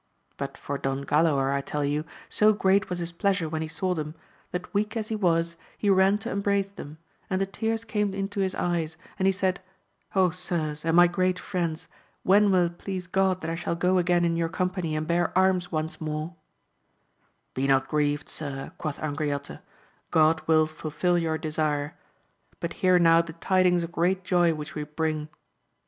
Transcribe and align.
But 0.35 0.57
for 0.57 0.79
Don 0.79 1.03
Galaor, 1.05 1.53
I 1.53 1.61
tell 1.61 1.85
you, 1.85 2.05
so 2.27 2.53
great 2.53 2.89
was 2.89 2.97
his 2.97 3.11
pleasure 3.11 3.47
when 3.47 3.61
he 3.61 3.67
saw 3.67 3.93
them, 3.93 4.15
that 4.49 4.73
weak 4.73 4.97
as 4.97 5.09
he 5.09 5.15
was 5.15 5.57
he 5.77 5.91
ran 5.91 6.17
to 6.17 6.31
embrace 6.31 6.69
them, 6.69 6.97
and 7.29 7.39
the 7.39 7.45
tears 7.45 7.85
came 7.85 8.11
into 8.15 8.39
his 8.39 8.55
eyes, 8.55 8.97
and 9.19 9.27
he 9.27 9.31
said, 9.31 9.59
sirs, 10.31 10.83
and 10.83 10.95
my 10.95 11.05
great 11.05 11.37
friends, 11.37 11.87
when 12.23 12.49
will 12.49 12.65
it 12.65 12.79
please 12.79 13.05
God 13.05 13.41
that 13.41 13.51
I 13.51 13.53
shall 13.53 13.75
go 13.75 13.99
again 13.99 14.25
in 14.25 14.35
your 14.35 14.49
company, 14.49 14.95
and 14.95 15.05
bear 15.05 15.31
arms 15.37 15.71
once 15.71 16.01
more 16.01 16.29
1 16.29 16.35
Be 17.53 17.67
not 17.67 17.87
grieved, 17.87 18.27
sir, 18.27 18.71
quoth 18.79 18.97
Angriote, 18.99 19.59
God 20.09 20.41
will 20.47 20.65
fulfill 20.65 21.19
your 21.19 21.37
desire; 21.37 21.93
but 22.59 22.73
hear 22.81 22.97
now 22.97 23.21
the 23.21 23.33
tidings 23.33 23.83
of 23.83 23.91
great 23.91 24.23
joy 24.23 24.51
which 24.55 24.73
we 24.73 24.81
bring. 24.83 25.29